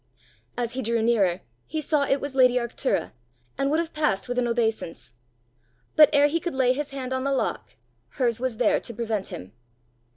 As 0.57 0.73
he 0.73 0.81
drew 0.81 1.03
nearer, 1.03 1.41
he 1.67 1.79
saw 1.79 2.05
it 2.05 2.19
was 2.19 2.33
lady 2.33 2.55
Arctura, 2.55 3.11
and 3.55 3.69
would 3.69 3.77
have 3.77 3.93
passed 3.93 4.27
with 4.27 4.39
an 4.39 4.47
obeisance. 4.47 5.13
But 5.95 6.09
ere 6.11 6.25
he 6.25 6.39
could 6.39 6.55
lay 6.55 6.73
his 6.73 6.89
hand 6.89 7.13
on 7.13 7.23
the 7.23 7.31
lock, 7.31 7.75
hers 8.17 8.39
was 8.39 8.57
there 8.57 8.79
to 8.79 8.95
prevent 8.95 9.27
him. 9.27 9.51